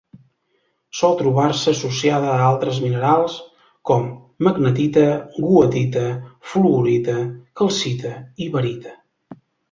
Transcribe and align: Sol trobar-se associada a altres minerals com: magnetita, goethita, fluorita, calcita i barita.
Sol 0.99 1.11
trobar-se 1.17 1.73
associada 1.73 2.29
a 2.35 2.37
altres 2.45 2.79
minerals 2.85 3.35
com: 3.89 4.07
magnetita, 4.47 5.03
goethita, 5.43 6.05
fluorita, 6.53 7.19
calcita 7.61 8.15
i 8.47 8.49
barita. 8.57 8.95